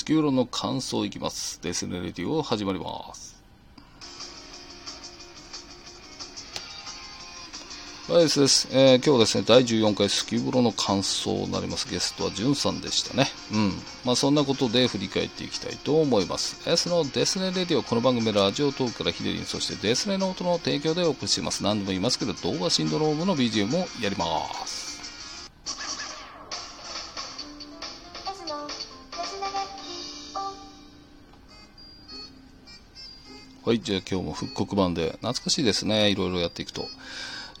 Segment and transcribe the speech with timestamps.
[0.00, 1.60] 月夜の感想いきます。
[1.62, 3.38] デスネレディオ始まります。
[8.08, 8.68] はい、です。
[8.72, 11.86] えー今日はですね、第14回スキューブロの感想になります。
[11.88, 13.26] ゲストはジュンさんでしたね。
[13.52, 13.72] うん。
[14.06, 16.66] まあそんなことで振り返っていきたいと思います。
[16.68, 21.62] S のデスネレディオ、この番組はラジオトークからヒデリン、そしてデスネの音の提供でお送りします。
[21.62, 24.26] 何度も言いますけど、動画シンドロームの BGM もやりま
[24.66, 24.89] す。
[33.70, 36.88] はい、じゃあ今日も復刻版で、懐かしいですね、いろいろやっていくと。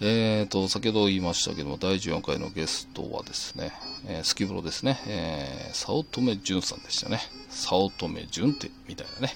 [0.00, 3.70] えーと、先ほど言いましたけども、第14回のゲストはですね、
[4.08, 7.20] えースキブロですね、えー、早乙女淳さんでしたね。
[7.48, 9.34] 早乙女淳って、みたいなね。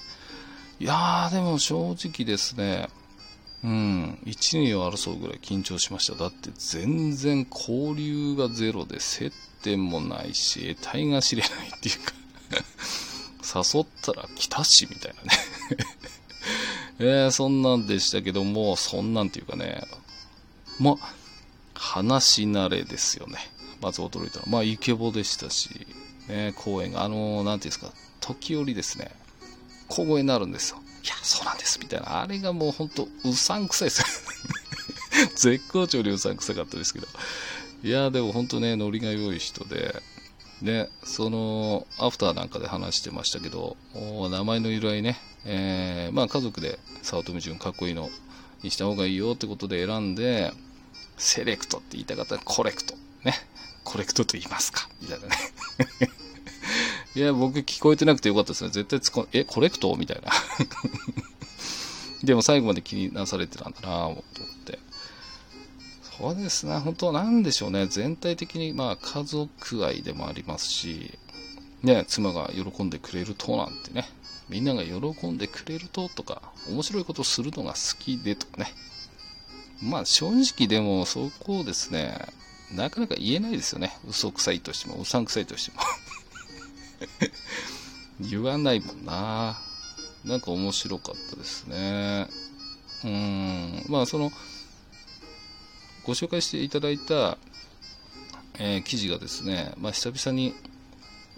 [0.81, 2.89] いやー、でも正直ですね、
[3.63, 6.15] うん、1、2を争うぐらい緊張しました。
[6.15, 12.13] だって全然交流がゼロで、接点もないし、得体が知れないっていうか、
[13.73, 15.29] 誘ったら来たし、みたいなね。
[16.99, 19.83] えー、そんなんでしたけども、そんなんていうかね、
[20.79, 20.95] ま、
[21.73, 23.37] 話し慣れですよね。
[23.81, 24.49] まず驚いたのは。
[24.49, 25.87] まあ、イケボでしたし、
[26.29, 29.11] ね、公演が、あのーなんていうんですか、時折ですね、
[29.87, 30.77] 小声になるんですよ。
[31.03, 32.21] いや、そうなんです、みたいな。
[32.21, 34.07] あれがもうほんと、うさんくさいですよ。
[35.35, 37.07] 絶好調にうさんくさかったですけど。
[37.83, 40.01] いや、でも本当ね、ノリが良い人で、
[40.61, 48.09] ね、その、アフターなんかで話してましたけど、お名前の由来ね、えーまあ家族で早乙女純かっこいいの
[48.63, 50.51] にした方がいいよってことで選んで、
[51.17, 52.95] セレクトって言いたかったらコレクト。
[53.23, 53.33] ね。
[53.83, 54.89] コレクトと言いますか。
[55.01, 55.35] みたいなね。
[57.15, 58.71] いや、僕聞こえてなくてよかったですね。
[58.71, 59.95] 絶対つこ、え、コレクト？
[59.95, 60.31] みたいな。
[62.23, 64.23] でも最後まで気になされてたんだなと思っ
[64.65, 64.79] て。
[66.17, 66.77] そうですね。
[66.79, 67.87] 本当なんでしょうね。
[67.87, 71.17] 全体的に、まあ家族愛でもありますし、
[71.83, 74.09] ね、妻が喜んでくれるとなんてね。
[74.49, 78.73] みんなが喜んでくれるととか、面白いことをするのが好きでとかね。
[79.81, 82.17] まあ正直でもそこをですね、
[82.73, 83.97] なかなか言えないですよね。
[84.07, 85.83] 嘘くさいとしても、うさんくさいとしても。
[88.29, 89.59] 言わないもんな。
[90.23, 92.27] なんか面白かったですね。
[93.03, 93.85] うん。
[93.87, 94.31] まあその、
[96.03, 97.37] ご紹介していただいた、
[98.57, 100.55] えー記事がですね、まあ久々に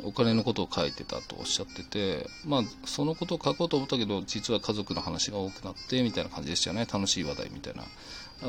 [0.03, 6.85] お金のことを書いてたとおっしゃってて、まあ、そのことを書こうと思ったけど、実は家族の話が多くなって、みたいな感じでしたよね。
[6.91, 7.83] 楽しい話題みたいな。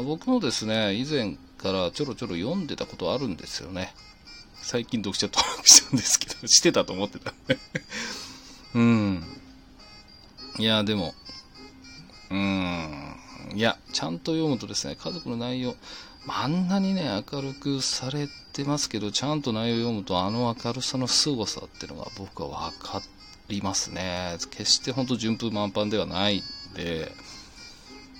[0.03, 3.95] 僕もですね、以前からちょろちょろ読んでたことあるんですよね。
[4.61, 7.33] 最近読者登録したんですけど、 してたと思ってた。
[8.75, 9.25] うん。
[10.59, 11.15] いや、でも、
[12.31, 13.17] うん。
[13.55, 15.75] いや、ちゃんと読むとですね、家族の内容、
[16.27, 18.33] まああんなにね、明るくされて
[18.65, 23.03] ますけど、ちゃんと内容を読むと、あの明るさの凄さっていうのが僕は分か
[23.49, 24.37] りますね。
[24.51, 26.43] 決して本当順風満帆ではないん
[26.75, 27.13] で、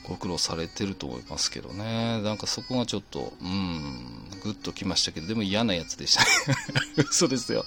[0.09, 2.23] ご苦労されてると思いますけどね。
[2.23, 6.57] なんかそこがちょっと、うん、グッときましたけど、でも嫌なやつでしたね。
[7.11, 7.67] 嘘ですよ。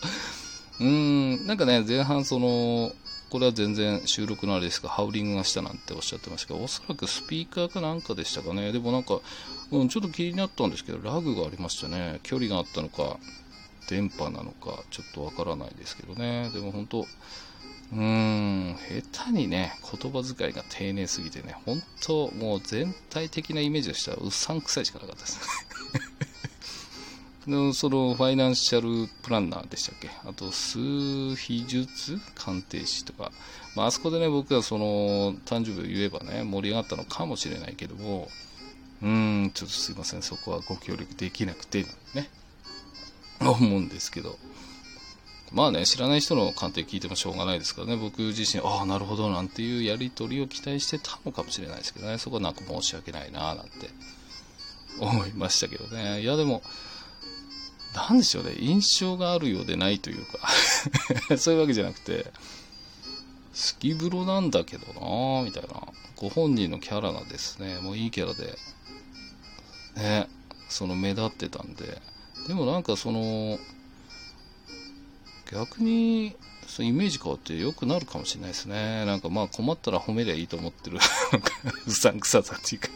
[0.80, 2.92] うん、なんかね、前半その、
[3.32, 8.74] これは全然収録のあれですが、ハウリングがしたなんておっしゃってましたけど、おそらくスピーカーかなんかでしたかね。
[8.74, 9.22] でもなんか、
[9.72, 12.20] うん、ちょっと気になったんですけど、ラグがありましたね。
[12.24, 13.18] 距離があったのか、
[13.88, 16.50] 電波なのか、ちょっとわからないですけどね。
[16.54, 17.08] でも本当、
[17.94, 18.78] うーん、
[19.14, 25.40] 下手にね、言葉遣いが丁寧すぎてね、本当、もう全体的なイメージとしてはうさんくさいしかなかったです。
[27.52, 30.10] のそのファイナンシャルプランナーでしたっけ？
[30.26, 33.32] あと数秘術鑑定士とか、
[33.76, 38.30] まあ、あそこでね僕がその誕生日を言えばね盛り上がったのかもしれないけども。
[39.04, 40.22] うーんちょっとすいません。
[40.22, 42.30] そこはご協力できなくてね。
[43.40, 44.38] 思うんですけど。
[45.52, 47.98] まあね知らない人の鑑定聞いてもしょうがないですからね。
[47.98, 52.18] 僕自身ああなるほどなんていうやり取りを期待してたのかもしれないですけどね。
[52.18, 53.90] そこはなんか申し訳ないななんて。
[55.00, 56.22] 思いましたけどね。
[56.22, 56.62] いやでも
[57.94, 60.40] なんでしょうね、印象があるようでないというか。
[61.38, 62.32] そういうわけじゃなくて、
[63.54, 65.70] スキブロなんだけどなぁみたいな。
[66.16, 68.58] ご本人のキャラがですね、もういいキャラで、
[69.96, 70.28] ね、
[70.70, 72.02] その目立ってたんで、
[72.48, 73.60] でもなんかその、
[75.52, 76.36] 逆に、
[76.68, 79.06] そのイメージ変わって良くなるかもしれないですね。
[79.06, 81.00] なんかまあ困ったら褒めりゃいいと思ってる、
[81.88, 82.90] うさんくささっていうか。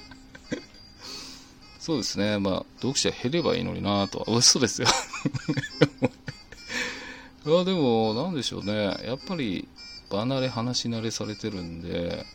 [1.86, 2.40] そうですね。
[2.40, 4.26] まあ、読者減ればいいのになとは。
[4.36, 4.88] 嘘ですよ。
[7.46, 8.98] いや、でも、なんでしょうね。
[9.06, 9.68] やっぱり、
[10.10, 12.26] 離れ、話し慣れされてるんで、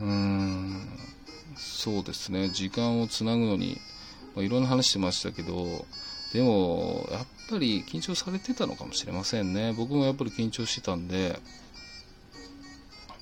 [0.00, 0.86] うーん、
[1.56, 2.50] そうですね。
[2.50, 3.80] 時間をつなぐのに、
[4.34, 5.86] まあ、いろんな話してましたけど、
[6.34, 9.72] でも、やっぱり緊張されてたのかもしれませんね。
[9.72, 11.40] 僕もやっぱり緊張してたんで、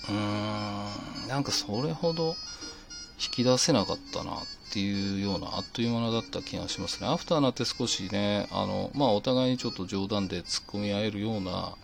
[0.09, 2.35] うーん、なんかそれほど
[3.19, 4.37] 引き出せなかったなっ
[4.73, 7.09] ていうような、あっという間だった気がしますね。
[7.09, 11.75] アフターになって少しね、あの、まあお互いにちょっと冗談で突っ込み合えるような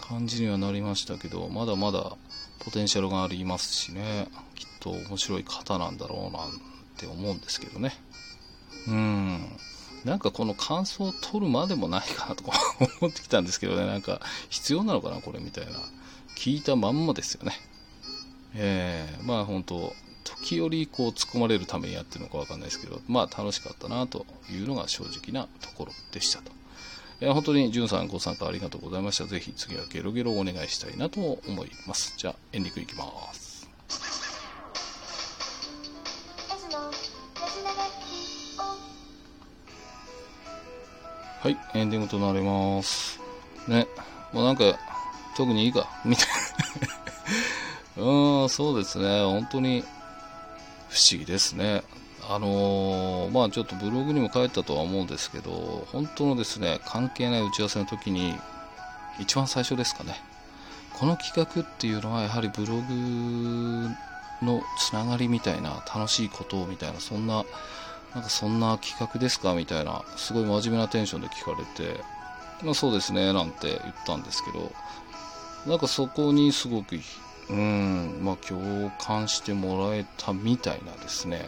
[0.00, 2.16] 感じにはなりましたけど、まだまだ
[2.60, 6.60] ポテンシャルがありますしね、きっと面白い方なんだろうなん
[6.96, 7.94] て思うんですけどね。
[8.88, 9.58] うん。
[10.04, 12.52] なんかこの感想を取るまでもないかなとか
[13.00, 14.20] 思ってきたんですけどね、なんか
[14.50, 15.72] 必要なのかな、これみたいな。
[16.36, 17.52] 聞いたまんまですよね。
[18.54, 26.50] えー、まあ本当、時折こう突っ込まれるためにやってるのかわかんないですけど、まあ楽しかったなというのが正直なところでしたと。
[27.20, 29.26] えー、本当にじゅんさんご参加ありがとうございました。
[29.26, 32.14] ぜひ次はゲロゲロお願いしたいなと思います。
[32.16, 33.68] じゃあエンディングいきます。
[41.44, 43.20] はい、エンディングとなります。
[43.68, 43.86] ね、
[44.32, 44.78] もうなんか、
[45.36, 46.26] 特にいいか、みたい
[47.98, 48.02] な。
[48.42, 49.84] うん、そうですね、本当に
[50.94, 51.82] 不思議ですね。
[52.26, 58.34] あのーまあちょっとブログにも書いたとは思うんですけど、本当のですね、関係ない打ち合わせの時に、
[59.18, 60.14] 一番最初ですかね。
[60.94, 63.88] この企画っていうのはやはりブログ
[64.40, 67.44] のつながりみたいな、楽しいことみたいな、そんな
[68.14, 72.00] なんかそんな企画ですかみたいな、すごい真面目なテンションで聞かれて、
[72.62, 74.72] まあそうですね、なんて言ったんですけど、
[75.66, 77.00] なんかそこにすごく、
[77.50, 81.46] うん、まあ共感してもらえたみたいなですね、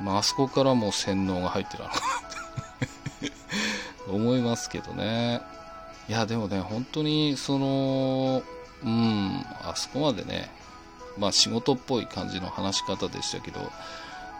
[0.00, 2.00] まああそこからもう洗脳が入ってたのかなっ
[3.20, 3.32] て
[4.10, 5.40] 思いますけどね。
[6.08, 8.42] いや、でもね、本当にその、
[8.82, 10.50] うん、あそこまでね、
[11.18, 13.60] まあ仕事っぽい感じの話し方でしたけど、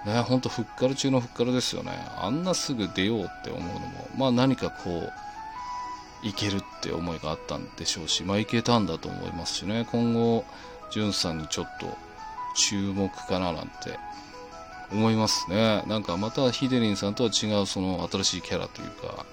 [0.07, 1.93] ね、ほんとふっかる中のふっかるですよね。
[2.17, 5.13] あんなすぐ出ようって思うのも、まあ何かこう、
[6.27, 10.45] いけるって思いがあったんでしょうし、まあいけたんだと思いますしね、今後、
[10.91, 11.97] じゅんさんにちょっと
[12.57, 13.99] 注目かななんて
[14.91, 15.83] 思いますね。
[15.87, 19.27] なんかまたヒデリンさんとは違うその新しいキャラというか、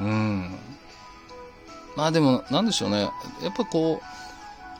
[0.00, 0.54] うん。
[1.96, 3.02] まあでも、なんでしょうね。
[3.42, 4.02] やっぱこ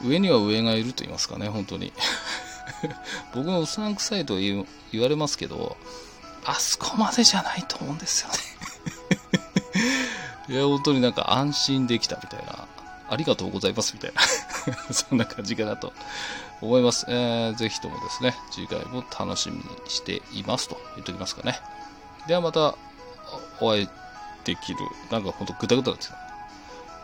[0.02, 1.92] う、上には上がいると言いますかね、本当に。
[3.34, 5.76] 僕もうさんくさいと言言われますけど、
[6.44, 8.36] あそこまでじゃないと思うんですよね。
[10.54, 12.66] いや、本当になんか安心できたみたいな、
[13.08, 14.20] ありがとうございますみたいな、
[14.90, 15.92] そんな感じかなと
[16.60, 17.06] 思います。
[17.08, 21.60] えー、ぜひともですね、次回も楽しみにしていますと言っておきますかね。
[22.26, 22.74] ではまた
[23.60, 23.88] お会い
[24.44, 24.78] できる、
[25.10, 26.16] なんか本当グダグダですよ。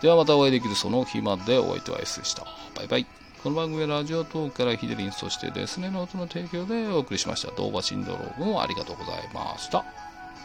[0.01, 2.45] ではまたお会いできるその日までお相手は S でした。
[2.75, 3.07] バイバイ。
[3.43, 7.53] この番組はラジオトークからヒデリン、そしてデスネノートの提供でお送りしました。
[7.53, 10.02] 動画シンドロームをありがとうございました。